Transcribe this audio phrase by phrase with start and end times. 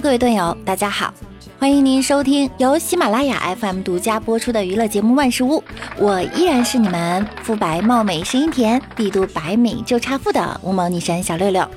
[0.00, 1.12] 各位队友，大家好，
[1.58, 5.60] 欢迎您收听由喜马拉雅 FM 独家播出的娱乐节目《万事屋》，
[5.96, 11.68] 我依然是你们肤白貌美、声音甜、帝都百美就差富的无毛女神小六六。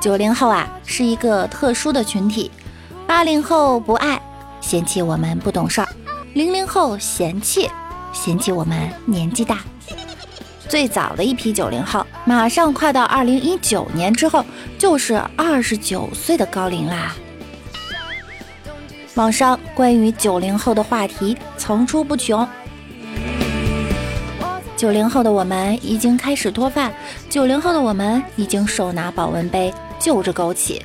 [0.00, 2.48] 九零后啊，是一个特殊的群体。
[3.08, 4.22] 八零后不爱，
[4.60, 5.86] 嫌弃我们不懂事儿；
[6.34, 7.68] 零零后嫌弃，
[8.12, 9.58] 嫌弃我们年纪大。
[10.68, 14.44] 最早的一批九零后，马上快到二零一九年之后，
[14.78, 17.14] 就是二十九岁的高龄啦。
[19.14, 22.48] 网上关于九零后的话题层出不穷。
[24.76, 26.90] 九零后的我们已经开始脱发，
[27.28, 30.80] 九零后的我们已经手拿保温杯就着枸杞。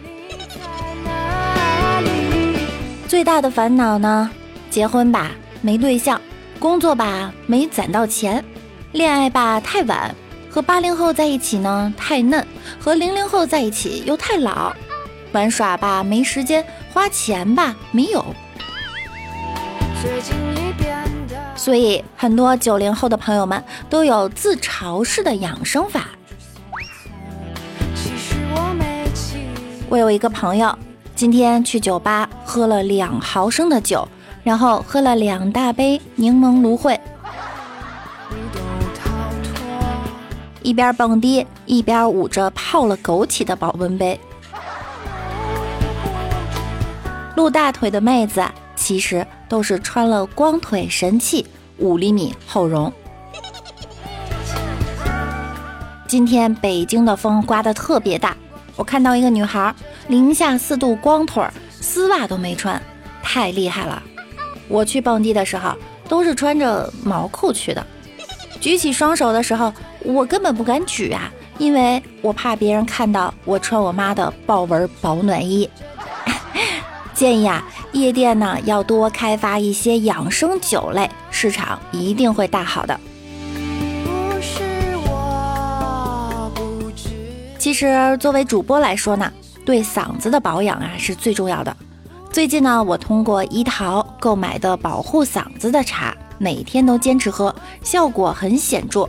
[3.08, 4.30] 最大的烦恼呢？
[4.70, 5.32] 结婚吧
[5.62, 6.22] 没对象，
[6.60, 8.44] 工作吧没攒到钱。
[8.92, 10.14] 恋爱吧太晚，
[10.58, 12.44] 和八零后在一起呢太嫩，
[12.80, 14.74] 和零零后在一起又太老。
[15.32, 18.26] 玩耍吧没时间，花钱吧没有。
[21.56, 26.08] 所以很多九零后的朋友们都有自嘲式的养生法。
[29.88, 30.76] 我有一个朋友，
[31.14, 34.08] 今天去酒吧喝了两毫升的酒，
[34.44, 37.00] 然后喝了两大杯柠檬芦荟。
[40.68, 44.20] 一边蹦迪一边捂着泡了枸杞的保温杯，
[47.38, 48.44] 露大腿的妹子
[48.76, 51.48] 其实都是穿了光腿神器
[51.78, 52.92] 五厘米厚绒。
[56.06, 58.36] 今天北京的风刮得特别大，
[58.76, 59.74] 我看到一个女孩
[60.10, 61.42] 零下四度光腿，
[61.80, 62.82] 丝袜都没穿，
[63.24, 64.04] 太厉害了。
[64.68, 65.74] 我去蹦迪的时候
[66.10, 67.88] 都是穿着毛裤去的，
[68.60, 69.74] 举起双手的时候。
[70.04, 75.70] 我根本不敢举啊，因为我怕别人看到我穿我妈的豹纹保暖衣。
[77.14, 82.98] 建议啊，夜店呢要多开发一些养生酒类，市场一定会大好的。
[87.58, 89.30] 其实作为主播来说呢，
[89.66, 91.76] 对嗓子的保养啊是最重要的。
[92.32, 99.08] 最近呢，我通过一淘购买的保护嗓子的茶，每天都坚持喝，效果很显著。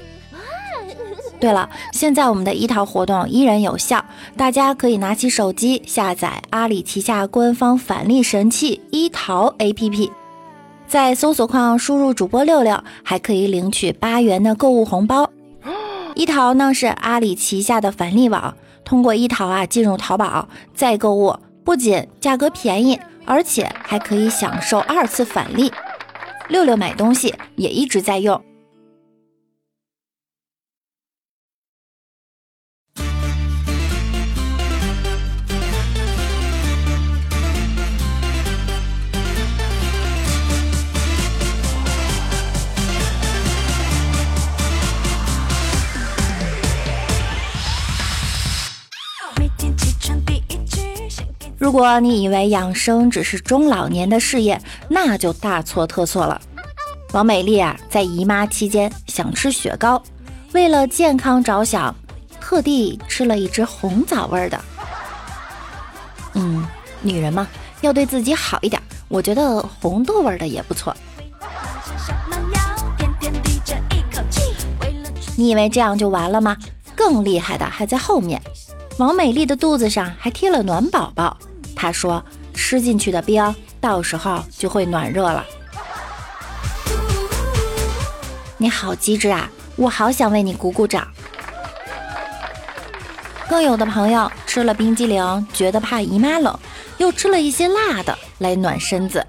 [1.41, 4.05] 对了，现在我们的一淘活动依然有效，
[4.37, 10.11] 大家可以拿起手机下载阿里旗下官方返利神器一淘 APP，
[10.88, 15.31] 在搜索框输入主播六六，还可以领取八元的购物红包。
[16.17, 25.71] 一淘呢是阿里旗下的返利网，通过一淘啊进入淘宝再购物，不仅价格便宜，而且还可以享受二次返利。
[26.48, 28.47] 六六买东西也一直在用。
[51.69, 54.59] 如果你以为养生只是中老年的事业，
[54.89, 56.41] 那就大错特错了。
[57.12, 60.03] 王美丽啊，在姨妈期间想吃雪糕，
[60.53, 61.95] 为了健康着想，
[62.41, 64.59] 特地吃了一只红枣味的。
[66.33, 66.67] 嗯，
[67.03, 67.47] 女人嘛，
[67.83, 68.81] 要对自己好一点。
[69.06, 70.97] 我觉得红豆味的也不错。
[75.37, 76.56] 你以为这样就完了吗？
[76.97, 78.41] 更厉害的还在后面。
[78.97, 81.37] 王美丽的肚子上还贴了暖宝宝。
[81.78, 82.22] 他说
[82.52, 85.46] ：“吃进去的冰，到时候就会暖热了。”
[88.58, 89.48] 你好机智啊！
[89.76, 91.06] 我好想为你鼓鼓掌。
[93.48, 96.58] 更有的朋友吃了冰激凌，觉得怕姨妈冷，
[96.96, 99.25] 又吃了一些辣的来暖身子。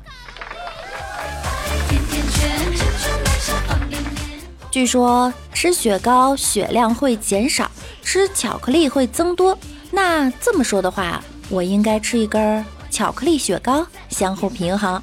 [4.72, 7.70] 据说吃雪糕血量会减少，
[8.02, 9.56] 吃巧克力会增多。
[9.92, 11.24] 那这么说的话。
[11.50, 15.02] 我应该吃一根巧克力雪糕，相互平衡。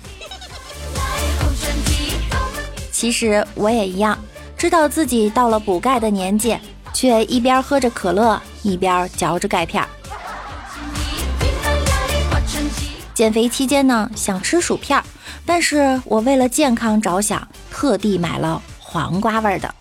[2.92, 4.16] 其实我也一样，
[4.56, 6.56] 知道自己到了补钙的年纪，
[6.94, 9.86] 却一边喝着可乐，一边嚼着钙片。
[13.12, 15.02] 减肥期间呢，想吃薯片，
[15.44, 19.74] 但是我为了健康着想，特地买了黄瓜味的。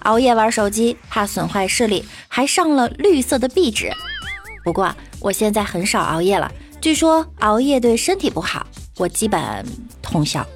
[0.00, 3.92] 熬夜玩手机，怕损坏视力，还上了绿色的壁纸。
[4.64, 4.94] 不过。
[5.20, 6.50] 我现在很少熬夜了，
[6.80, 8.66] 据说熬夜对身体不好，
[8.96, 9.64] 我基本
[10.00, 10.46] 通宵。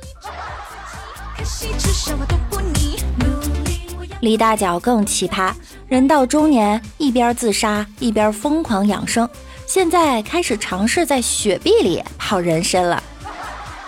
[4.20, 5.52] 李大脚更奇葩，
[5.88, 9.28] 人到中年一边自杀一边疯狂养生，
[9.66, 13.02] 现在开始尝试在雪碧里泡人参了。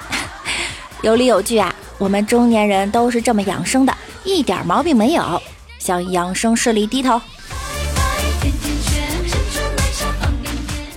[1.03, 5.41] 有理有据啊，我们中年人都是这么养生的，一点毛病没有，
[5.79, 7.21] 向养生势力低头。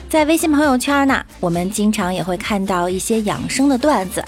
[0.09, 4.23] 在微信朋友圈呢，我们经常也会看到一些养生的段子，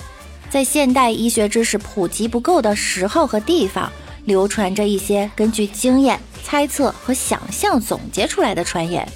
[0.50, 3.92] 在现代医学知识普及不够的时候和地方。
[4.26, 9.08] 流传着一些根据经验、猜测和想象总结出来的传言，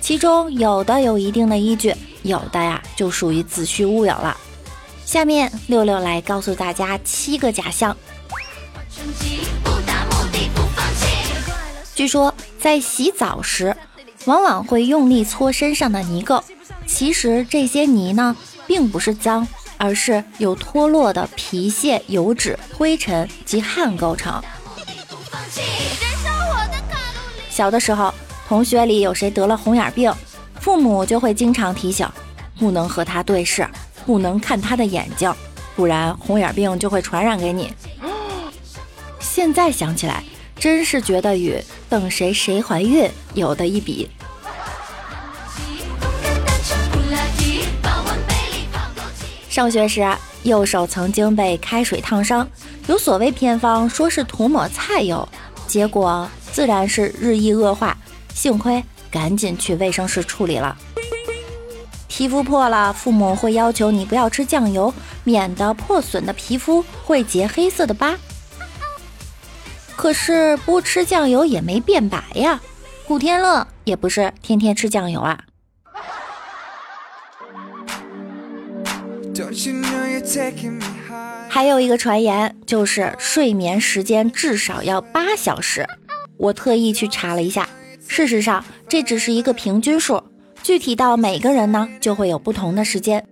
[0.00, 4.36] 其中有的有一定的依据，有的呀就属于子虚乌有了。
[5.04, 7.96] 下面六六来告诉大家七个假象。
[11.94, 13.76] 据说在洗澡时，
[14.26, 16.42] 往往会用力搓身上的泥垢，
[16.86, 18.36] 其实这些泥呢
[18.66, 19.46] 并不是脏。
[19.78, 24.40] 而是由脱落的皮屑、油脂、灰尘及汗构成。
[27.50, 28.14] 小的时候，
[28.46, 30.14] 同学里有谁得了红眼病，
[30.60, 32.08] 父母就会经常提醒，
[32.60, 33.68] 不能和他对视，
[34.06, 35.34] 不能看他的眼睛，
[35.74, 37.74] 不然红眼病就会传染给你。
[39.18, 40.22] 现在想起来，
[40.62, 44.08] 真是觉得与等谁谁怀孕有的一比。
[49.50, 50.08] 上学时，
[50.44, 52.48] 右手曾经被开水烫伤，
[52.86, 55.28] 有所谓偏方说是涂抹菜油，
[55.66, 57.98] 结果自然是日益恶化。
[58.32, 60.76] 幸亏赶紧去卫生室处理了。
[62.06, 64.94] 皮肤破了，父母会要求你不要吃酱油，
[65.24, 68.16] 免得破损的皮肤会结黑色的疤。
[69.96, 72.60] 可是不吃酱油也没变白呀，
[73.06, 75.38] 古天乐也不是天天吃酱油啊。
[81.48, 85.86] 还有一个传言，就是睡眠时间至少要八小时。
[86.36, 87.68] 我特意去查了一下，
[88.08, 90.22] 事实上这只是一个平均数，
[90.62, 93.24] 具体到每个人呢，就会有不同的时间。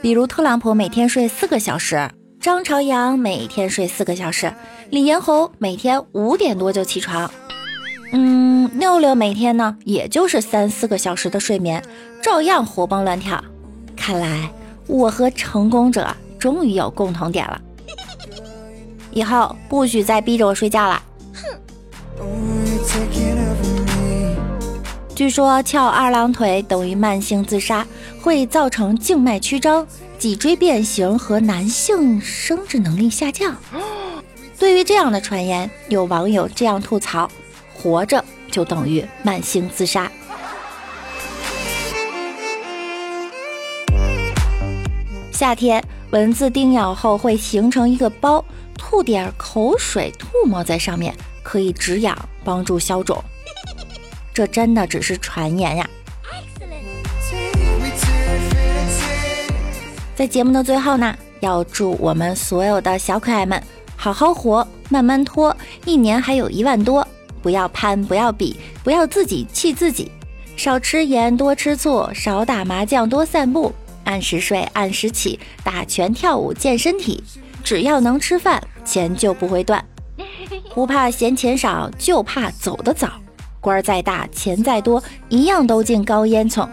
[0.00, 2.08] 比如特朗普每天睡四个小时，
[2.46, 4.54] 张朝阳每天睡四个小时，
[4.90, 7.28] 李彦宏每天五点多就起床。
[8.12, 11.82] 嗯，六六每天呢，也就是三四个小时的睡眠。
[12.22, 13.42] 照样活蹦乱跳，
[13.96, 14.48] 看来
[14.86, 16.06] 我和成功者
[16.38, 17.60] 终于有共同点了。
[19.10, 21.02] 以后不许再逼着我睡觉了。
[21.34, 21.42] 哼！
[25.16, 27.84] 据说翘二郎腿等于慢性自杀，
[28.22, 29.84] 会造成静脉曲张、
[30.18, 33.56] 脊椎变形和男性生殖能力下降。
[34.58, 37.30] 对于这样的传言，有网友这样吐槽：
[37.74, 40.10] 活着就等于慢性自杀。
[45.30, 48.42] 夏天蚊子叮咬后会形成一个包，
[48.78, 53.22] 吐点口水吐沫在上面，可以止痒，帮助消肿。
[54.32, 55.88] 这真的只是传言呀！
[60.16, 63.62] 在节目的最后呢，要祝我们所有的小可爱们
[63.96, 65.54] 好好活，慢慢拖，
[65.84, 67.06] 一年还有一万多。
[67.42, 70.10] 不要攀，不要比，不要自己气自己。
[70.56, 73.70] 少吃盐，多吃醋，少打麻将，多散步。
[74.04, 77.22] 按时睡，按时起，打拳、跳舞、健身体，
[77.62, 79.84] 只要能吃饭，钱就不会断。
[80.74, 83.10] 不怕嫌钱少，就怕走得早。
[83.60, 86.66] 官儿再大，钱再多，一样都进高烟囱。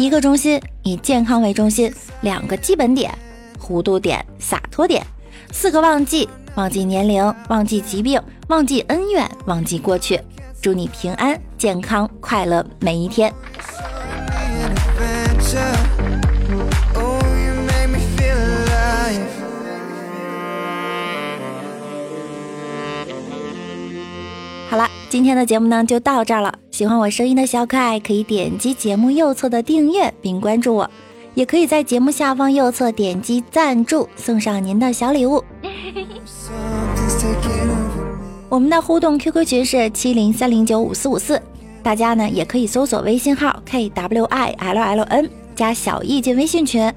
[0.00, 1.92] 一个中心，以健康为中心。
[2.22, 3.12] 两个基本点：
[3.58, 5.06] 糊涂点、洒脱点。
[5.52, 10.18] 四个忘记：忘记年龄，忘记疾病，忘记恩怨，忘记过去。
[10.62, 13.30] 祝你平安、健康、快乐每一天。
[24.70, 26.59] 好了，今天的节目呢就到这儿了。
[26.80, 30.90] 喜欢我声音的小可爱可以点击节目右侧的订阅并关注我，
[31.34, 35.44] 也可以在节目下方右侧点击赞助，送上您的小礼物。
[38.48, 41.38] 我们的互动 QQ 群是七零三零九五四五四，
[41.82, 46.90] 大家呢也可以搜索微信号 k w i l l n 加小易进微信群。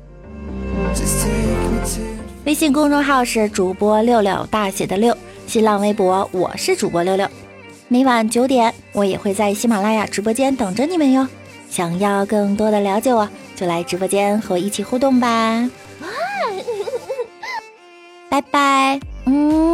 [2.46, 5.14] 微信公众号是主播六六大写的六，
[5.46, 7.28] 新浪微博我是主播六六。
[7.94, 11.28] 每晚九点，我也会在喜马拉雅直播间等着你们哟。
[11.70, 15.70] 想要更多的了解我，就来直播间和我一起互动吧。
[18.30, 19.73] 拜拜，嗯。